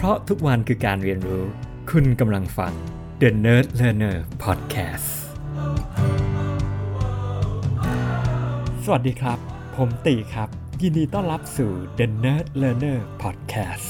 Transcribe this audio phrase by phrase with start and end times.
[0.00, 1.44] เพราะทุกวันคือการเรียนรู้
[1.90, 2.72] คุณกำลังฟัง
[3.20, 5.08] The Nerd Learner Podcast
[8.84, 9.38] สวัสดีครับ
[9.76, 10.48] ผมตีครับ
[10.82, 13.88] ยินดีต้อนรับสู่ The Nerd Learner Podcast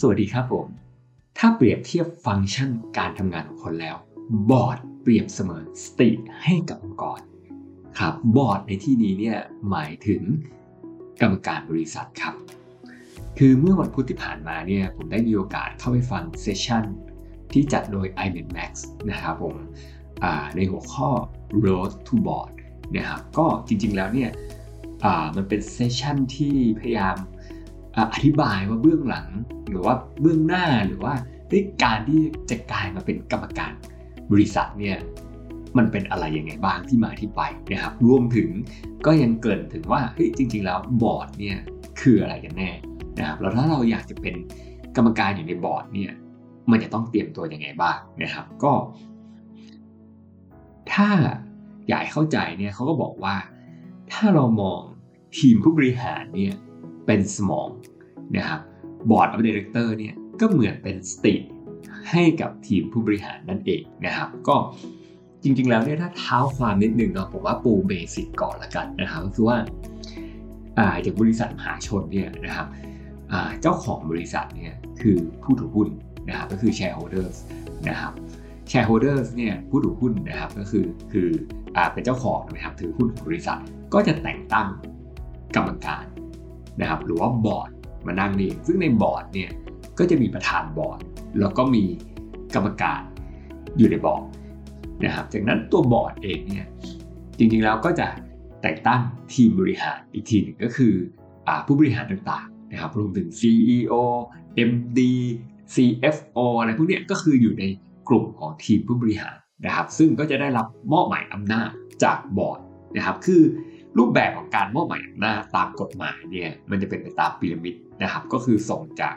[0.00, 0.66] สวัสดีครับผม
[1.38, 3.96] ถ้าเปรียบเทียบฟังก์ชันการทำงานของคนแล้ว
[4.50, 6.10] บอร์ดเปรียบเสมือนสติ
[6.42, 6.80] ให้กับ
[7.12, 7.20] อง
[7.98, 9.38] ค์กรครับบอร์ดในที่นี้เนี่ย
[9.70, 10.22] หมายถึง
[11.20, 12.34] กรรมการบริษัทครับ
[13.38, 16.84] คือเมื่อวันพุธที่ผ่านมาเนี่ยผมได้มีโอกาสเข้าไปฟัง session
[17.52, 18.72] ที่จัดโดย i m a n Max
[19.10, 19.56] นะครับผม
[20.56, 21.08] ในหัวข้อ
[21.64, 22.50] Road to Board
[22.96, 24.30] นะครับก็จริงๆแล้วเนี่ย
[25.36, 27.16] มันเป็นเซสชั่นที่พยายาม
[28.14, 29.28] อธิบายว่าเบื้องหลัง
[29.68, 31.14] หรือว่าเบื้องหน้าหรือว่า
[31.84, 33.72] การที่จะกลายมาเป็นกรรมการ
[34.32, 34.98] บริษัทเนี่ย
[35.78, 38.48] มันเป็นอะไรยังไงบ้างที่มาที่ไปนะครับรวมถึง
[39.06, 41.58] ก็ยังเกินถึงว่าเฮ้ยจริง ๆ แล้วบอร์ดเนี่ย
[42.00, 42.70] คืออะไรกันแน่
[43.18, 44.34] นะครับแล้วถ้าเราอยากจะเป็น
[44.96, 46.12] กรรมการอยู่ในบอร์ดเนี่ย
[46.70, 48.72] มันจะต้องเตรียมตัวยังไงบ้างนะครับ ก็
[50.92, 51.08] ถ้า
[51.88, 53.36] อยากเข้าใจเนี่ยเขาก็บอกว่า
[54.12, 54.80] ถ้าเรามอง
[55.38, 56.54] ทีมผู้บริหารเนี่ย
[57.06, 57.68] เป็นสมอง
[58.36, 58.60] นะครับ
[59.10, 61.34] Board of Director เนี่ยก็เหมือนเป็นสติ
[62.10, 64.56] ให้กับทีมผู้บริหารนั่นเองนะครับ ก็
[65.46, 69.56] จริง ๆ แล้วเนี่ยถ้าเท้าความนิดนึงเนาะผมว่าปู basic ก่อนละกันนะครับคือว่า
[71.04, 72.66] จากบริษัทมหาชนเนี่ยนะครับ
[73.60, 75.88] เจ้าของบริษัทเนี่ยคือผู้ถือหุ้น
[76.28, 77.36] นะครับก็คือ shareholders
[77.88, 78.12] นะครับ
[78.70, 81.28] shareholders เนี่ยผู้ถือหุ้นนะครับก็คือคือ
[81.76, 83.60] อเป็นเจ้าของนะครับถือหุ้นของบริษัท
[83.94, 84.68] ก็จะแต่งตั้ง
[85.56, 86.04] กรรมการ
[86.80, 87.70] นะครับหรือว่าบอร์ด
[88.06, 89.50] มานั่งนี่ซึ่งในบอร์ดเนี่ย
[89.98, 91.00] ก็จะมีประธานบอร์ด
[91.40, 91.84] แล้วก็มี
[92.54, 93.00] กรรมการ
[93.78, 94.24] อยู่ในบอร์ด
[95.04, 96.66] นะครับจากนั้นตัวบอร์ดเองเนี่ย
[97.38, 98.08] จริงๆแล้วก็จะ
[98.62, 99.00] แต่งตั้ง
[99.32, 100.94] ทีมบริหารอีกทีหนึ่งก็คือ
[101.48, 103.94] อผู้บริหารต่างๆนะครับรวมถึง CEO
[104.68, 105.00] MD
[105.74, 107.64] CFO อะไรพวกนี้ก็คืออยู่ใน
[108.08, 111.70] กลุ่มของทีมผู้บริหารนะครับซึ่งก็จะได้รับมอบหมายอำนาจ
[112.04, 112.60] จากบอร์ด
[112.96, 113.42] นะครับคือ
[113.98, 119.14] รูปแบบของการมอบหมายอำนาจตามกฎหมายเนี่ยมันจะเป็นไปตามพีระมิดนะครับก็คือส่งจาก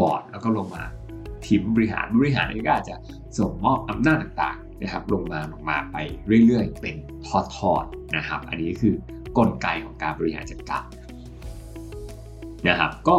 [0.00, 0.84] บอร์ดแล้วก็ลงมา
[1.44, 2.96] ทีมบริหารบริหารนี่ก็อาจจะ
[3.38, 5.96] ส่งมอบอำนาจต่างๆ นะครับลงมาลงมาไป
[6.46, 6.96] เรื่อยๆ เป็น
[7.56, 8.94] ทอดๆนะครับ อันนี้คือ
[9.38, 10.86] กลไกของการบริหารจัดการ
[12.68, 13.18] นะครับ ก็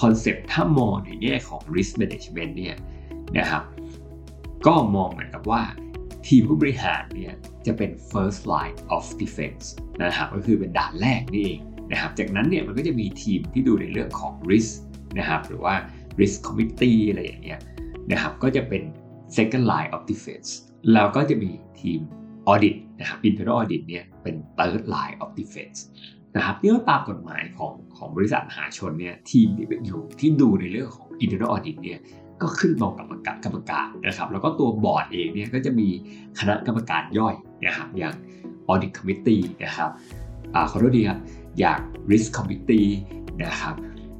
[0.00, 2.76] คอนเซปต์ถ้ามองในแง่ของ risk management เนี่ย
[3.38, 3.62] นะครับ
[4.66, 5.62] ก็มองเหมือนกับว่า
[6.26, 7.32] ทีมผู้บริหารเนี่ย
[7.66, 9.64] จะเป็น first line of defense
[10.02, 11.60] นะครับก็คือเป็นด่านแรกนี่เอง
[11.92, 14.72] นะครับ จากนั้นเนี่ยมันก็จะมีทีมที่ดูในเรื่องของ risk
[15.18, 15.74] นะครับหรือว่า
[16.20, 17.60] risk committee อะไรอย่างเงี้ย
[18.12, 18.82] นะครับก็จะเป็น
[19.36, 20.50] second line of defense
[20.92, 22.00] แล้วก็จะมีทีม
[22.52, 25.78] audit นะครับ internal audit เนี่ยเป็น third line of defense
[26.36, 31.98] นะครับนี่ก็ตามกฎหมายของของบริษัทมหาชนเนี่ยทีมที่อยู่ที่ดูในเรื่องของ internal audit เนี่ย
[32.42, 33.06] ก็ขึ้นตรงกับ
[33.44, 35.88] กรรมการนะครับแล้วก็ตัวบอร์ดเองเนี่ยก็จะมี
[36.38, 37.34] คณะกรรมการย่อย
[37.66, 38.14] นะครับอย่าง
[38.70, 39.90] audit committee นะครับ
[40.54, 41.20] อขอโทษดีครับ
[41.58, 41.80] อย่าง
[42.10, 42.88] risk committee
[43.44, 43.74] นะครับ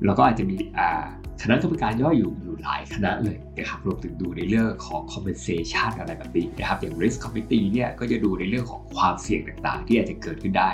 [0.04, 1.04] แล้วก็อาจจะมีอ่า
[1.42, 10.70] คณะกรรมการย่อยอยู่อยู่หลายคณะเลยนะครับรวมถึงดูในเรื่องของ compensation อะไรแบบนี้นะครับอย่าง risk committee เนี่ยก็จะดูในเรื่องของความเสี่ยงต่างๆ ที่อาจจะเกิดขึ้นได้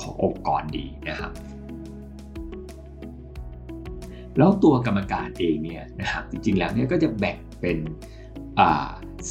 [0.00, 1.32] ขององค์กรดีนะครับ
[4.38, 7.78] แล้วตัวกรรมการเองเนี่ยนะครับจริงๆแล้วเนี่ยก็จะแบ่งเป็น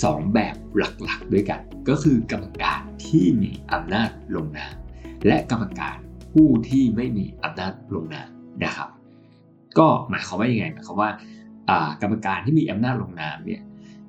[0.04, 4.76] สองแบบหลักๆด้วยกัน ก็คือกรรมการที่มีอำนาจลงนาม
[5.28, 5.98] และกรรมการ
[6.34, 8.28] ผู้ที่ไม่มีอำนาจลงนาม
[8.64, 8.90] นะครับ
[9.80, 11.10] ก็หมายความว่ายังไงหมายความว่า
[12.02, 13.62] กรรมการที่มีอำนาจลงนามเนี่ย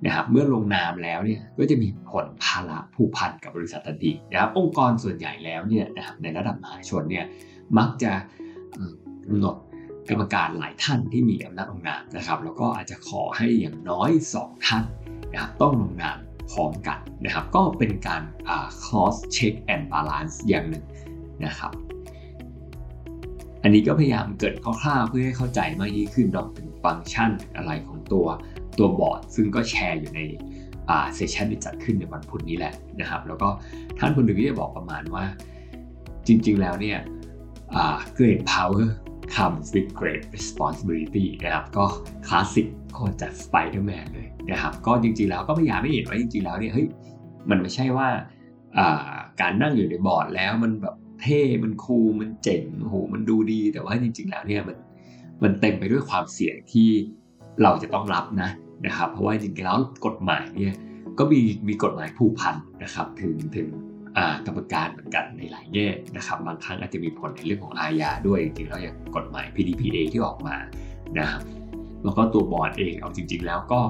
[0.04, 7.24] นะครับเมื่อลงนามแล้วเนี่ยก็จะมีผลภาระผูกพันกับบริษัททันทีนะครับองค์กรส่วนใหญ่แล้วเนี่ยนะครับในระดับมหาชนเนี่ย
[7.78, 8.12] มักจะ
[9.26, 9.56] กำหนด
[10.10, 14.10] กรรมการหลายท่านที่มีอำนาจลงนามนะครับ แล้วก็อาจจะขอให้อย่างน้อย
[14.40, 14.84] 2 ท่าน
[15.32, 16.16] นะครับต้องลงนาม
[16.50, 18.22] พร้อมกันนะครับ ก็เป็นการ
[18.82, 20.84] cross check and balance อย่างหนึ่ง
[21.44, 21.72] นะครับ
[23.64, 28.26] อันนี้ก็พยายามเกิดคร่าวๆเพื่อให้เข้าใจมากยิ่งขึ้นรองถึงฟังก์ชันอะไรของตัว
[28.78, 30.20] ตัวบอร์ด ซึ่งก็แชร์อยู่ใน
[31.14, 33.48] เซสชันที่จัดขึ้นในวันพุธนี้แหละนะครับ แล้วก็
[33.98, 35.24] ท่านคนหนึ่งก็จะบอกประมาณว่า
[36.26, 36.98] จริงๆแล้วเนี่ย
[38.18, 38.84] great power
[39.36, 41.84] comes with great responsibility นะครับ ก็
[42.26, 46.86] คลาสสิกโคตรจาก Spider-Man เลยนะครับ ก็จริงๆแล้วก็พยายามไม่เห็นว่าจริงๆแล้วเนี่ยเฮ้ย
[47.50, 48.08] มันไม่ใช่ว่า
[49.40, 50.94] การนั่งอยู่ในบอร์ดแล้วมันแบบ
[51.24, 54.76] เท่มันคูลมันเจ๋งโหมันดูดีแต่ว่าจริง ๆ แล้วเนี่ยมัน
[55.42, 56.88] มันเต็มไปด้วยความเสี่ยงที่
[57.62, 58.50] เราจะต้องรับนะ
[58.86, 60.74] นะครับ เพราะว่าจริงๆแล้วกฎหมายเนี่ย
[61.18, 63.68] ก็มีมีกฎหมายผูกพันนะครับถึงถึง
[64.46, 70.56] กรรมการเหมือนกันในหลายแง่นะครับ บางครั้งอาจจะมีผลในเรื่องของอาญาด้วยจริงๆแล้วอย่างกฎหมาย PDPA ที่ออกมา
[71.18, 71.42] นะครับ
[72.04, 73.80] แล้วก็ตัวบอร์ดเองเอาจริง ๆ แล้วก็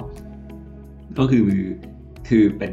[1.18, 1.48] ก็คือ
[2.28, 2.72] คือเป็น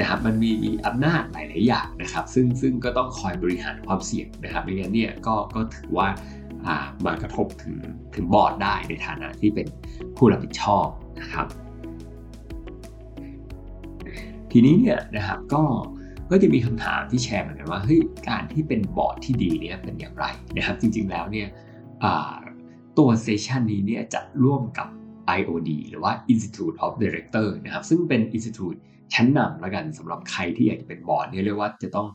[0.00, 6.08] นะครับมันมีมีอำนาจหลาย ๆ อย่างนะครับ ซึ่งซึ่งก็ต้องคอยบริหารความเสี่ยงนะครับไม่งั้นเนี่ยก็ก็ถือว่า
[7.04, 7.76] มันกระทบถึง
[8.14, 9.66] ถึงบอร์ดได้ในฐานะที่เป็น
[10.16, 10.86] ผู้รับผิดชอบ
[11.20, 11.46] นะครับ
[14.52, 15.62] ทีนี้เนี่ยนะครับก็
[16.30, 20.24] ก็จะมีคำถามที่แชร์เหมือนกันว่าเฮ้ยการที่เป็นบอร์ดที่ดีเนี่ยเป็นอย่างไร
[20.56, 21.48] นะครับ จริง ๆ แล้วเนี่ย
[22.98, 24.88] ตัว session นี้เนี่ยจะร่วมกับ
[25.38, 28.78] IOD หรือว่า Institute of Director นะครับ ซึ่งเป็น Institute
[29.14, 32.08] ชั้นนำแล้วกันสำหรับใครที่อยากจะเป็นบอร์ดเนี่ยเรียกว่าจะต้อง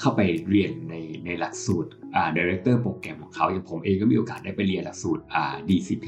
[0.00, 0.20] เข้าไป
[0.50, 0.94] เรียนใน
[1.24, 6.06] ในหลักสูตรอ่า Director โปรแกรมของเขาอย่างผมเองก็มีโอกาสได้ไปเรียนหลักสูตรอ่า DCP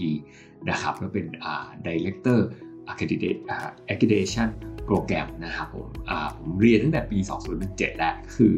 [0.71, 2.41] นะครับก็เป็นอ่า Director
[3.93, 4.49] Accreditation
[4.87, 7.19] โปรแกรมนะครับผมอ่าผมเรียนตั้งแต่ปี
[7.59, 8.53] 2017 แล้วคือ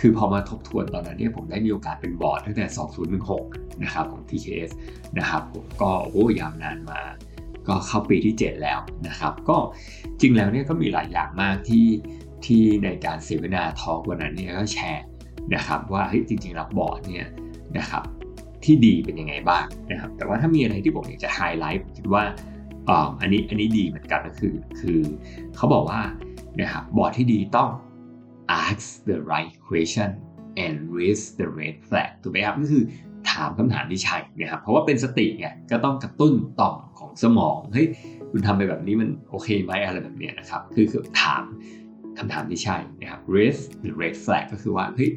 [0.00, 2.66] คือพอมาทบทวนตอนนั้นเนี่ยผมได้มีโอกาสเป็นบอร์ดตั้งแต่
[3.24, 4.70] 2016 นะครับของ TKS
[5.18, 7.00] นะครับผมก็โอ้ยาวนานมา
[7.68, 8.78] ก็เข้าปีที่ 7 แล้ว
[9.08, 9.56] นะครับ ก็
[10.20, 11.86] จริงแล้วเนี่ยก็มีหลายอย่างมากที่
[12.44, 15.04] ที่ในการเสวนาทอล์กวันนั้นเนี่ยก็แชร์
[15.54, 17.26] นะครับว่าเฮ้ยจริงๆแล้วบอร์ดเนี่ย
[17.78, 18.02] นะครับ
[18.64, 22.22] ที่ดีเป็นยังไงบ้างนะครับ แต่ว่าถ้ามีอะไรที่ผมอยากจะไฮไลท์คิดว่า
[23.20, 25.00] อันนี้อันนี้ดีเหมือนกันก็คือคือ
[25.56, 26.00] เขาบอกว่า
[26.60, 27.70] นะครับบอร์ดที่ดีต้อง
[28.64, 30.10] ask the right question
[30.64, 32.84] and raise the red flag ถูกไหมครับก็คือ
[33.30, 36.76] ถามคำถามที่ใช่นะครับเพราะว่าเป็นสติไงก็ต้องกระตุ้นต่อม
[37.22, 37.86] สมองเฮ้ย
[38.30, 41.42] คุณทำไปแบบนี้มันโอเคไหมอะไรแบบนี้นะครับ คือคือถาม
[42.18, 45.10] คำถามที่ใช่นะครับ raise หรือ red flag ก็คือว่าเฮ้ย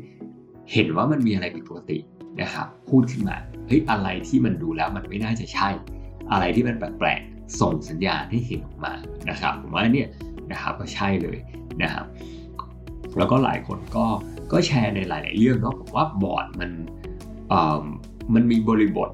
[0.73, 1.97] เห็นว่ามันมีอะไรผิดปกติ
[2.41, 3.37] นะครับ พูดขึ้นมา
[3.67, 5.69] เฮ้ยอะไรที่มันดูแล้วมันไม่น่าจะใช่
[6.31, 8.93] อะไรที่มันแปลกๆส่งสัญญาณให้เห็นออกมา
[9.29, 10.09] นะครับผมว่าเนี่ย
[10.51, 11.37] นะครับก็ใช่เลย
[11.81, 12.05] นะครับ
[13.17, 14.05] แล้วก็หลายคนก็
[14.51, 16.71] ก็แชร์ในหลาย ๆ เรื่องเนาะผมว่าบอร์ดมัน
[18.33, 19.09] มันมีบริบท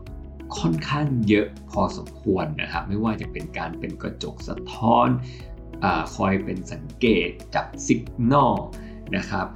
[0.57, 5.85] ค่อนข้างเยอะพอสมควรนะครับ ไม่ว่าจะเป็นการเป็นกระจกสะท้อน
[6.15, 8.55] คอยเป็นสังเกตจับ signal
[9.17, 9.47] นะครับ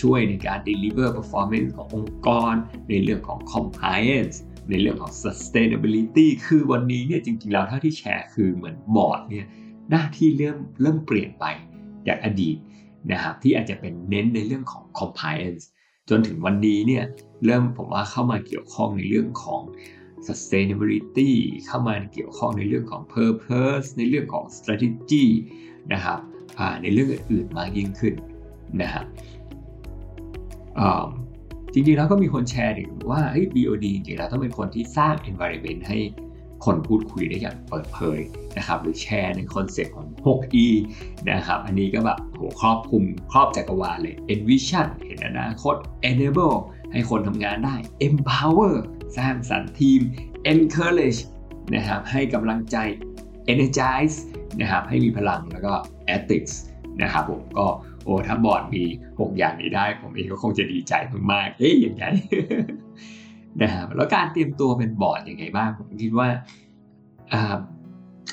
[0.00, 2.54] ช่วยในการ deliver performance ขององค์กร
[2.88, 4.36] ในเรื่องของ compliance
[4.70, 9.46] ในเรื่องของ sustainability คือวันนี้เนี่ยจริงๆแล้วเท่าที่แชร์คือเหมือนบอร์ดเนี่ย
[9.90, 11.44] หน้าที่เริ่มเริ่มเปลี่ยนไป
[12.08, 12.56] จากอดีต
[13.12, 15.64] นะครับที่อาจจะเป็นเน้นในเรื่องของ compliance
[16.10, 17.04] จนถึงวันนี้เนี่ย
[17.44, 19.62] เริ่มผมว่าเข้ามาเกี่ยวข้องในเรื่องของ
[20.28, 21.32] sustainability
[21.66, 25.24] เข้ามาเกี่ยวข้องในเรื่องของ purpose ในเรื่องของ strategy
[25.92, 26.18] นะครับ
[26.82, 28.14] ในเรื่องอื่นๆมากยิ่งขึ้น
[28.82, 29.04] นะครับ
[31.72, 33.20] จริงๆแล้วก็มีคนแชร์ถึงว่า
[33.54, 35.98] BOD จริงๆแล้วต้องเป็นคนที่สร้าง environment ให้
[36.64, 38.20] คนพูดคุยได้อย่างเปิดเผย
[38.58, 40.66] นะครับ หรือแชร์ในคอนเซ็ปต์ของ 6E
[41.30, 45.74] นะครับ อันนี้ก็แบบโหครอบคลุมครอบจักรวาลเลย Envision เห็นอนาคต
[46.10, 46.56] Enable
[46.92, 48.74] ให้คนทำงานได้ Empower
[49.18, 50.00] สร้างสรรค์ทีม
[50.52, 51.20] Encourage
[51.74, 52.76] นะครับให้กำลังใจ
[53.52, 54.16] Energize
[54.60, 55.72] นะครับให้มีพลังแล้วก็
[56.16, 56.54] Ethics
[57.02, 57.66] นะครับผมก็
[58.04, 60.92] โอ้ถ้าบอร์ดมี 6 อย่างนี้ได้ ผมเองก็คงจะดีใจ
[61.32, 62.04] มากๆเอ๊ยอย่างไร
[63.62, 66.28] นะครับแล้วการเตรียมตัวเป็นบอร์ดยังไงบ้างผมคิดว่า
[67.30, 67.32] เ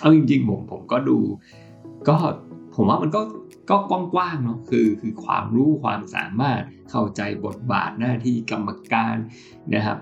[0.01, 1.17] อาจริงๆผมผมก็ดู
[2.07, 2.15] ก็
[2.75, 3.21] ผมว่ามันก็
[3.69, 9.15] ก็กว้างๆเนาะคือคือความรู้ความสามารถเข้าใจบทบาทหน้าที่กรรมการ
[9.75, 9.97] นะครับ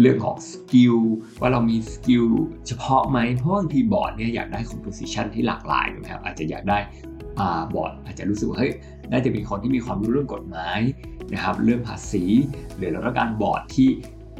[0.00, 0.96] เรื่องของ skill
[1.40, 2.24] ว่าเรามี skill
[2.66, 6.78] เฉพาะไหมเพราะบางทีบอร์ดเนี่ยอยากได้ composition ที่หลากหลายนะครับอาจจะอยากได้
[7.74, 8.72] บอร์ดอาจจะรู้สึกว่าเฮ้ย
[9.10, 10.80] น่าจะเป็นคนที่มีความรู้เรื่องกฎหมาย
[11.32, 12.24] นะครับเรื่องภาษี
[12.76, 13.88] หรือเราต้องการบอร์ดที่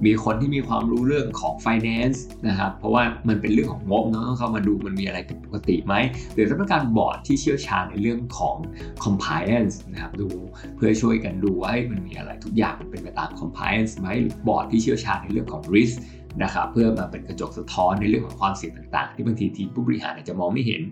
[0.07, 5.95] มีคนที่มีความรู้เรื่องของ finance นะครับเพราะว่ามันเป็นเรื่องของงบเนาะต้องเข้ามาดูมันมีอะไรผิดปกติไหม
[6.35, 8.57] หรือต้องการบอร์ดที่เชี่ยวชาญในเรื่องของ
[9.05, 10.29] compliance นะครับดู
[10.77, 15.95] เพื่อช่วยกันดูว่ามันมีอะไรทุกอย่างเป็นไปตาม compliance ไหมหรือบอร์ดที่เชี่ยวชาญในเรื่องของ risk
[16.43, 20.83] นะครับเพื่อมาเป็นกระจกสะท้อนในเรื่องของความเสี่ยงต่างๆ ที่บางทีทีมผู้บริหารอาจจะมองไม่เห็น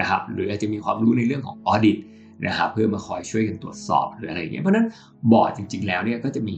[0.00, 1.98] นะครับหรืออาจจะมีความรู้ในเรื่องของ audit
[2.46, 4.86] นะครับเพื่อมาคอยช่วยกันตรวจสอบหรืออะไรอย่างเงี้ยเพราะนั้น
[5.32, 6.56] บอร์ดจริง ๆ แล้วเนี่ยก็จะมี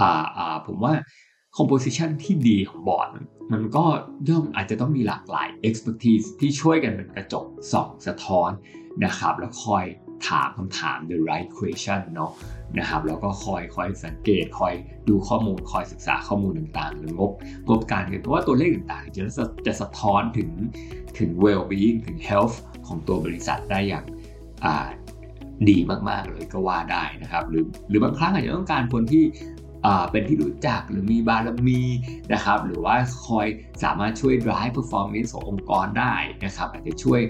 [0.00, 0.56] อ่า
[1.54, 3.08] อ่าผมว่า composition ที่ดีของบอร์ด
[3.52, 3.84] มันก็
[4.28, 8.50] ย่อมอาจจะต้องมีหลากหลาย expertise ที่ช่วยกันเป็นกระจกส่องสะท้อน
[9.04, 9.84] นะครับ แล้วคอย
[10.28, 12.30] ถามคำถาม the right question เนาะ
[12.78, 14.74] นะครับแล้วก็คอยคอยสังเกต คอย
[15.08, 17.32] ดูข้อมูล คอยศึกษาข้อมูลต่างๆ หรืองบ
[17.68, 19.22] งบการเงินเพราะว่าตัวเลขต่างๆจะ
[19.66, 20.50] จะสะท้อนถึง
[21.18, 24.04] ถึง well being ถึง health ของตัวบริษัทได้อย่าง
[25.70, 25.78] ดี
[26.08, 29.24] มากๆเลยก็ว่าได้นะครับ หรือหรือบางครั้งอาจจะต้องการคนที่
[30.10, 31.82] เป็นที่รู้จักหรือมีบารมี
[32.32, 32.96] นะครับหรือว่า
[33.26, 33.46] คอย
[33.84, 37.20] สามารถช่วย drive performance ขององค์กรได้นะครับอาจจะช่วย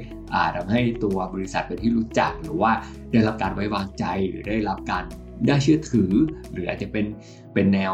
[0.57, 2.73] ทำให้ตัวบริษัทเป็นที่รู้จัก หรือว่า
[3.12, 5.04] ได้รับการไว้วางใจหรือได้รับการ
[5.47, 6.12] ได้เชื่อถือ
[6.52, 7.07] หรืออาจจะเป็น
[7.54, 7.92] เป็นแนว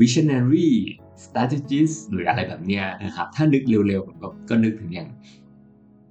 [0.00, 0.70] visionary
[1.24, 5.10] strategist หรืออะไรแบบนี้นะครับถ้านึกเร็วๆก็นึกถึงอย่าง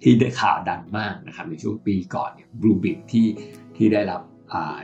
[0.03, 3.27] ที่ได้ข่าวดังมากนะครับในช่วงปีก่อนเนี่ยบลูบิกที่
[3.77, 4.21] ที่ได้รับ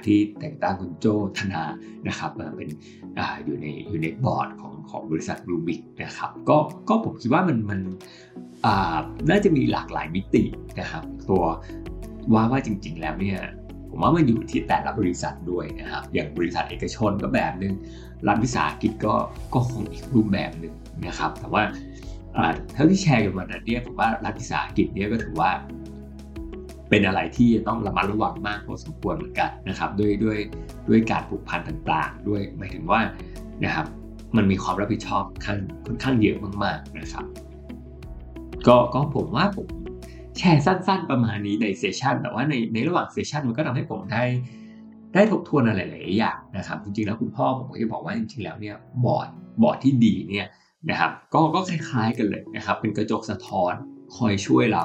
[0.05, 1.07] ที่แต่งตั้งคุณโจ
[1.37, 1.63] ธนา
[2.07, 2.69] นะครับมาเป็น
[3.17, 6.57] ออยู่ในอยู่ในบอร์ดของของบริษัทบลูบิกนะครับก็
[6.89, 7.79] ก็ผมคิดว่ามันมัน
[9.29, 10.43] น่าจะมีหลากหลายมิติ
[10.79, 11.43] นะครับตัว
[12.33, 13.39] ว่าว่าจริง ๆ แล้วเนี่ย
[13.89, 17.73] ผมว่ามันอยู่ที่แต่ละบริษัทด้วยนะครับ อย่างบริษัทเอกชนก็แบบนึง
[18.27, 19.15] รัฐวิสาหกิจก็
[19.53, 20.73] ก็คงอีกรูปแบบหนึ่ง
[21.07, 21.63] นะครับ แต่ว่า
[22.73, 25.51] เท่าที่แชร์กันมาเนี่ยผมว่ารัฐวิสาหกิจเนี่ยก็ถือว่า
[26.89, 30.37] เป็นอะไรที่ต้องระมัดระวังมากพอสมควรเหมือนกันนะครับด้วยด้วย
[30.89, 32.99] ด้วยการผูกพันต่างๆ ด้วยหมายถึงว่า
[33.63, 33.85] นะครับ
[34.35, 37.25] มันมีความรับผิดชอบค่อนค่อนข้างเยอะมากๆนะครับ
[38.67, 39.67] ก็ก็ผมว่าผม
[40.37, 44.23] แชร์สั้น ๆ ประมาณนี้ในเซสชันแต่ว่าในในระหว่างเซสชันมันก็ทำให้ผมได้
[45.13, 48.75] ได้ทบทวนอะไรหลายอย่างนะครับ จริงๆแล้วคุณพ่อผมก็จะบอกว่าจริงๆแล้วเนี่ย
[49.05, 49.27] บอร์ด
[49.63, 50.47] บอร์ดที่ดีเนี่ย
[50.89, 53.73] นะครับ ก็ก็คล้ายๆกันเลยนะครับ เป็นกระจกสะท้อน
[54.17, 54.83] คอยช่วยเรา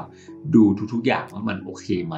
[0.55, 2.17] ดูทุกๆอย่างว่ามันโอเคไหม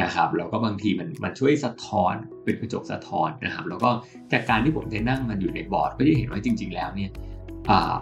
[0.00, 2.14] นะครับแล้วก็บางทีมันมันช่วยสะท้อน
[2.44, 3.90] เป็นกระจกสะท้อนนะครับ แล้วก็
[4.32, 7.10] จากการที่ผมได้นั่งมันอยู่ในบอร์ดก็จะเห็นว่าจริง ๆ แล้วเนี่ย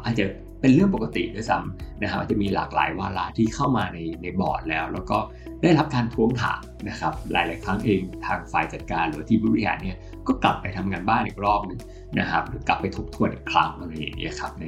[0.04, 0.24] อาจจะ
[0.60, 5.18] เป็นเรื่องปกติด้วยซ้ำนะครับจะมีหลากหลายวาระที่เข้ามาในในบอร์ดแล้ว แล้วก็
[5.62, 11.80] ได้รับการทวงถามนะครับ หลาย ๆ ครั้งเองทางฝ่ายจัดการหรือที่บริหารเนี่ยก็กลับไปทำงานบ้านอีกรอบหนึ่ง
[12.18, 14.64] นะครับ หรือกลับไปทบทวนอีกครั้งอะไรอย่างเงี้ยครับใน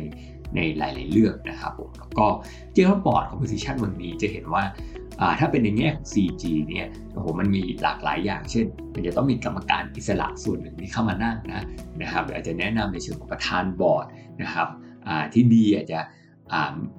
[0.56, 2.26] ในหลาย ๆ เรื่องนะครับผมแล้วก็
[2.72, 4.64] เจ้าบอร์ด composition วันนี้จะเห็นว่า
[5.40, 11.64] ถ้าเป็นในแง่ของ CG เนี่ยโอ้โหมันมีหลากหลายอย่างเช่น มันจะต้องมีกรรมการอิสระส่วนหนึ่งที่เข้ามานั่งนะ
[12.02, 14.06] นะครับอาจจะแนะนำในเชิงของประธานบอร์ด
[14.42, 14.68] นะครับ
[15.32, 16.00] ที่ดีอาจจะ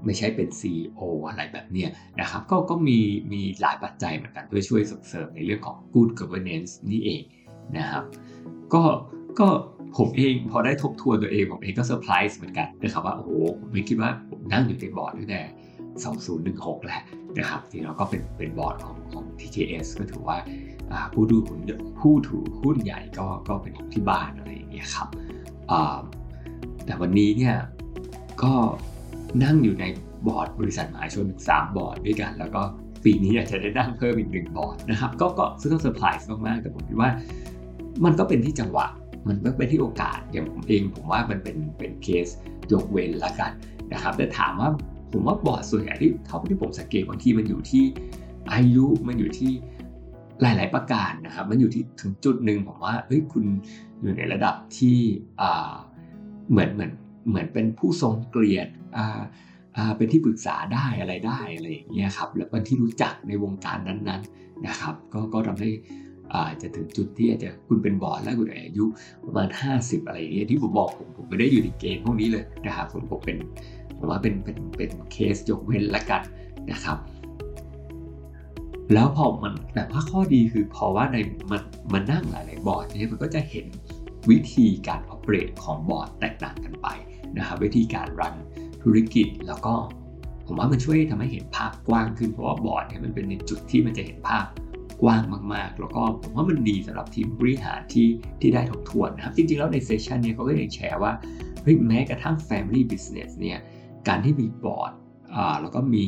[0.05, 1.87] ไม่ใช่เป็น CEO อะไรแบบนี้
[2.19, 2.99] นะครับก็ก็มี
[3.31, 7.21] มีหลายปัจจัยเหมือนกัน เพื่อช่วยส่งเสริมในเรื่องของ good governance นี่เอง
[7.77, 8.03] นะครับ
[8.73, 8.83] ก็
[9.39, 9.47] ก็
[9.97, 13.29] ผมเองพอได้ทบทวนตัวเอง ผมเองก็เซอร์ไพรส์เหมือนกันนะครับว่าโอ้โห
[13.59, 15.41] ผมไม่คิดว่าผมนั่งอยู่ในบอร์ดตั้งแต่
[16.13, 17.01] 2016แหละ
[17.37, 20.37] นะครับที่เราก็เป็นเป็นบอร์ดของของ TKS ก็ถือว่า
[21.13, 21.59] ผู้ดูหุ้น
[21.99, 25.09] ผู้ถือหุ้นใหญ่ก็ก็เป็นของที่บ้านอะไรอย่างเงี้ยครับ
[26.85, 27.55] แต่วันนี้เนี่ย
[28.43, 28.53] ก็
[29.43, 29.85] นั่งอยู่ใน
[30.27, 32.61] บอร์ดบริษัทมหาชนสามบอร์ดด้วยกัน แล้วก็
[33.03, 37.09] ปีนี้อาจจะได้นั่งเพิ่มอีกหนึ่งบอร์ดนะครับก็ก็ซึ่งก็เซอร์ไพรส์มากๆแต่ผมคิดว่า
[38.05, 38.85] มันก็เป็นที่จังหวะ
[39.27, 42.27] มันเป็นที่โอกาสอย่างผมเองผมว่ามันเป็นเป็นเคส
[42.71, 43.51] ยกเว้นละกัน
[43.93, 44.69] นะครับแต่ถามว่า
[45.11, 47.83] ผมว่าบอร์ดส่วนใหญ่ที่เท่าที่ผมสังเกตบางทีมันอยู่ที่
[48.53, 49.51] อายุมันอยู่ที่
[50.41, 53.45] หลาย ๆ ประการนะครับ มันอยู่ที่ถึงจุดหนึ่งผมว่าเฮ้ยคุณ
[54.01, 54.97] อยู่ในระดับที่
[56.51, 56.91] เหมือนเหมือน
[57.29, 58.71] เหมือนเป็นผู้ทรงเกียรติ
[59.97, 65.69] เป็นที่ปรึกษาได้อะไรได้อะไรอย่างเงี้ยครับแล้วเป็นที่รู้จักในวงการนั้น ๆ นะครับ ก็ก็ทำให้
[66.35, 68.85] อาจจะถึงจุดที่อาจจะคุณเป็นบอร์ดแล้วคุณอายุ
[69.25, 69.47] ประมาณ
[69.77, 73.37] 50 อะไรอย่างเงี้ยที่ผมบอกผมผมไม่ได้อยู่ในเกณฑ์พวกนี้เลยนะครับผมผมเป็น
[73.97, 76.21] ผมว่าเป็นเป็นเป็นเคสยกเว้นละกัน
[76.71, 76.97] นะครับ
[78.93, 81.17] แล้วพอมันแต่ว่าข้อดีคือพอว่าใน
[81.51, 81.61] มัน
[81.93, 83.65] มันนั่งหลายๆบอร์ดเนี่ยมันก็จะเห็น
[84.29, 86.87] วิธีการ operate ของบอร์ดแตกต่างกันไป
[87.37, 88.35] นะครับวิธีการรัน
[88.83, 89.73] ธุรกิจแล้วก็
[90.45, 94.45] ผมว่ามันช่วยทำให้เห็นภาพกว้างขึ้นเพราะว่าบอร์ดเนี่ยมันเป็นในจุดที่มันจะเห็นภาพ
[95.03, 98.07] กว้างมาก ๆ แล้วก็ผมว่ามันดีสำหรับทีมบริหารที่
[98.41, 101.11] ที่ได้ทบทวนนะครับ จริง ๆ แล้วในเซสชันนี้เขาก็ยังแชร์ว่า
[101.63, 103.59] เฮ้ยแม้กระทั่ง Family Business เนี่ย
[104.07, 104.91] การที่มีบอร์ด
[105.35, 106.05] อ่าแล้วก็มี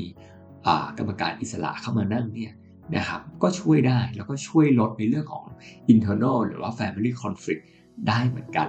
[0.67, 2.53] อ่ากรรมการอิสระเข้ามานั่งเนี่ย
[2.95, 5.45] นะครับก็ช่วยได้แล้วก็ช่วยลดในเรื่องของ
[5.93, 7.63] internal หรือว่า family conflict
[8.07, 8.67] ได้เหมือนกัน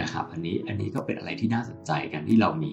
[0.00, 2.72] นะครับอันนี้อันนี้ก็เป็นอะไรที่น่าสนใจกันที่เรามี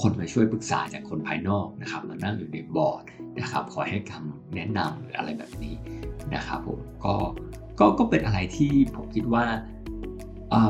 [0.00, 3.02] คนมาช่วยปรึกษาจากคนภายนอกนะครับมานั่งอยู่ในบอร์ด
[3.40, 5.74] นะครับคอยให้คำแนะนำหรืออะไรแบบนี้
[6.34, 7.14] นะครับผมก็
[7.78, 9.44] ก็ก็เป็นอะไรที่ผมคิดว่า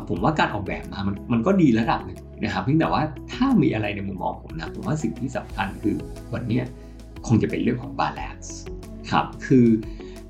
[0.09, 3.03] ผมว่าการออกแบบมามันมันก็ดีระดับหนึ่งนะครับเพียงแต่ว่า
[3.33, 5.97] ถ้ามีอะไรในมุมมองผมนะผมว่าสิ่งที่สำคัญคือ
[6.35, 6.61] วันนี้
[7.27, 8.59] คงจะเป็นเรื่องของ balance
[9.11, 9.67] ครับคือ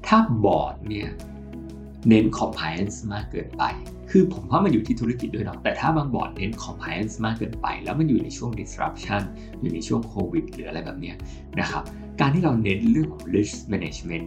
[0.07, 1.09] ถ้าบอร์ดเนี่ย
[2.09, 3.63] เน้น compliance มากเกินไป
[4.17, 9.23] คือผมว่ามันอยู่ที่ธุรกิจด้วยเนาะแต่ถ้าบางบอร์ดเน้น compliance มากเกินไป แล้วมันอยู่ในช่วง disruption
[9.61, 11.13] อยู่ในช่วงโควิดหรืออะไรแบบนี้
[11.61, 11.83] นะครับ
[12.21, 14.27] การที่เราเน้นเรื่องของ risk management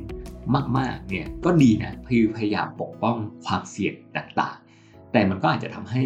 [0.77, 1.93] มากๆเนี่ยก็ดีนะ
[2.37, 6.03] พยายามปกป้องความเสี่ยงต่างๆ แต่มันก็อาจจะทำให้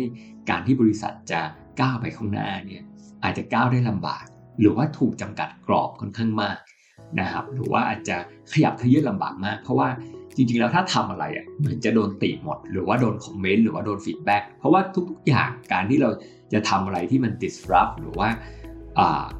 [0.49, 1.41] การที่บริษัทจะ
[1.81, 2.83] ก้าวไปข้างหน้าเนี่ย
[3.23, 4.25] อาจจะก้าวได้ลำบาก
[4.59, 6.57] หรือว่าถูกจำกัดกรอบค่อนข้างมาก
[7.19, 8.17] นะครับหรือว่าอาจจะ
[8.51, 9.89] ขยับเขยื้อนลำบากมาก เพราะว่า
[10.35, 16.09] จริงๆ แล้วถ้าทำอะไรอะเหมือนจะโดนติหมด หรือว่าโดนคอมเมนต์หรือว่าโดน feedback เพราะว่าทุกๆอย่างการที่เรา
[16.53, 18.29] จะทำอะไรที่มัน disrupt หรือว่า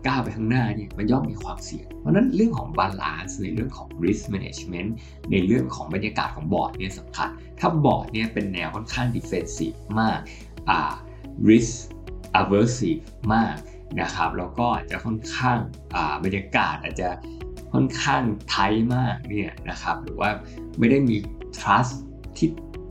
[0.07, 4.89] ก้าวไปข้างหน้าเนี่ยมันย่อมมีความเสี่ยง เพราะนั้นเรื่องของ balance ในเรื่องของ risk management
[5.31, 7.29] ในเรื่องของบรรยากาศของบอร์ดเนี่ยสำคัญ
[7.60, 10.19] ถ้าบอร์ดเนี่ยเป็นแนวค่อนข้าง defensive มาก
[11.50, 11.75] risk
[12.41, 13.55] aversive มาก
[14.01, 15.60] นะครับแล้วก็อาจจะค่อนข้าง
[16.24, 17.10] บรรยากาศอาจจะ
[17.74, 18.58] ค่อนข้างไท
[18.96, 20.30] มากเนี่ยนะครับหรือว่า
[20.80, 21.16] ไม่ได้มี
[21.58, 21.94] trust
[22.38, 22.50] ที่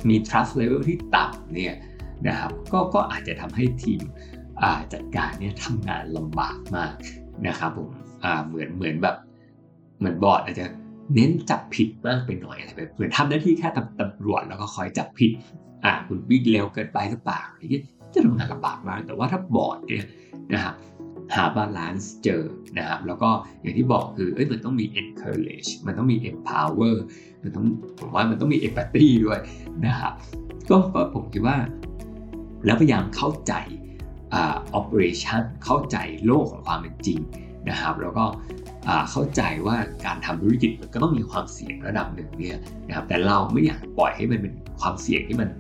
[0.09, 1.75] มี trust level ที่ต่ำเนี่ย
[2.29, 4.01] นะครับก็ก็อาจจะทำให้ทีม
[4.93, 6.93] จัดการเนี่ยทำงานลำบากมาก
[7.47, 7.89] นะครับผม
[8.49, 9.17] เหมือนเหมือนแบบ
[9.99, 10.67] เหมือนบอร์ดอาจจะ
[11.15, 13.69] เน้นจับผิดมากไปหน่อยอะไรแบบเหมือนทำหน้าที่แค่
[14.01, 15.31] ตำรวจแล้วก็คอยจับผิด
[15.85, 17.85] อ่าคุณวิ่งเร็วเกินไปหรือเปล่าอะไรเงี้ย
[18.15, 20.05] จะทำงานลำบากมากแต่ว่าถ้าบอร์ดเนี่ย
[20.55, 20.75] นะครับ
[21.35, 22.43] หา balance เจอ
[22.79, 23.31] นะครับแล้วก็
[23.63, 26.97] อย่างที่บอกคือเอ้ยมันต้องมี encourage มันต้องมี empower
[27.43, 27.65] มันต้อง
[27.99, 29.41] ผมว่ามันต้องมี empathy ด้วย
[29.87, 30.13] นะครับ
[30.71, 30.77] ก็
[31.15, 31.57] ผมคิดว่า
[32.65, 33.55] แล้วพยายามเข้าใจ
[34.79, 35.97] operation เข้าใจ
[36.27, 37.19] โลกของความเป็นจริง
[37.69, 38.25] นะครับ แล้วก็
[39.11, 42.59] เข้าใจว่าการทำธุรกิจมันก็ต้องมีความเสี่ยงระดับหนึ่งเนี่ย
[42.89, 45.51] นะครับแต่เราไม่อยากปล่อยให้มันเป็นความเสี่ยงที่มัน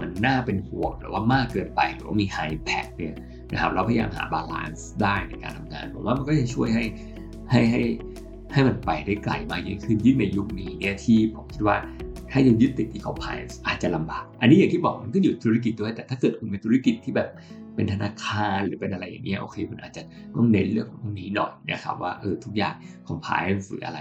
[0.00, 3.14] มันน่าเป็นห่วงหรือว่ามากเกินไปหรือว่ามี high impact เนี่ย
[3.52, 6.84] นะครับเราพยายามหา balance ได้ในการทำงานผมว่ามันก็จะช่วยให้
[7.50, 7.82] ให้ให้
[8.52, 11.76] ให้มันไปได้ไกลมากยิ่งขึ้นยิ่งในยุคนี้เนี่ยที่ผมคิดว่า
[12.30, 17.28] ถ้ายังยึดติดที่ comply อาจจะลำบาก อันนี้อย่างที่บอกมันก็อยู่ธุรกิจด้วย แต่ถ้าเกิดคุณเป็นธุรกิจที่แบบ
[17.74, 20.02] เป็นธนาคารหรือเป็นอะไรอย่างเงี้ยโอเคคุณอาจจะ
[20.34, 22.74] ต้องเน้นเรื่องของตรงนี้หน่อยนะครับว่าเออทุกอย่าง
[23.06, 23.98] comply หรืออะไร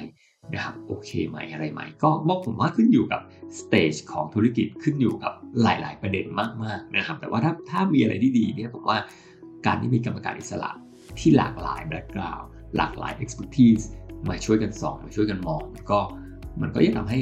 [0.53, 3.21] นะครับโอเคไหมอะไรไหมก็บอกผมว่าขึ้นอยู่กับ
[3.59, 6.25] stage ของธุรกิจขึ้นอยู่กับหลาย ๆ ประเด็น
[6.63, 8.97] มากๆนะครับแต่ว่าถ้าถ้ามีอะไรที่ดีเนี่ยผมว่า
[9.65, 10.71] การที่มีกรรมการอิสระ
[11.19, 12.47] ที่หลากหลาย background
[12.77, 13.83] หลากหลาย expertise
[14.29, 15.99] มาช่วยกันส่องมาช่วยกันมองมันก็
[16.61, 17.19] มันก็จะทำให้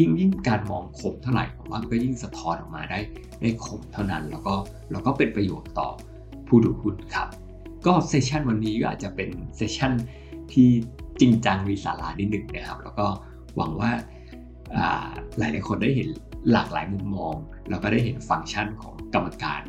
[0.00, 2.98] ยิ่งยิ่งการมองคมเท่าไหร่ผมว่ามันก็ยิ่งสะท้อนออกมาได้
[3.40, 4.54] ได้คมเท่านั้น แล้วก็
[4.90, 5.88] แล้วก็เป็นประโยชน์ต่อ
[6.46, 7.28] ผู้ดูหุ้นครับ
[7.86, 9.92] ก็เซสชันวันนี้ก็อาจจะเป็นเซสชัน
[10.52, 10.68] ที่
[11.20, 13.06] จริงจังมีสาระนิดหนึ่งนะครับ แล้วก็
[13.56, 13.90] หวังว่า
[15.38, 16.08] หลายหลายคนได้เห็น
[16.52, 17.34] หลากหลายมุมมอง
[17.70, 19.60] แล้วก็ได้เห็นฟังก์ชันของกรรมการ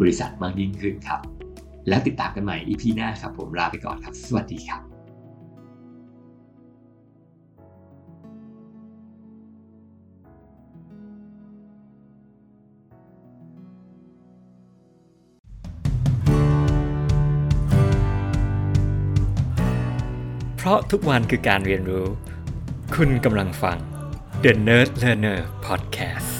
[0.00, 1.20] บริษัทมากยิ่งขึ้นครับ
[1.88, 4.80] แล้วติดตามกันใหม่ EP หน้าครับผมลาไปก่อนครับ สวัสดีครับ
[20.56, 22.06] เพราะทุกวันคือการเรียนรู้
[22.94, 23.78] คุณกำลังฟัง
[24.42, 26.39] The Nerd Learner Podcast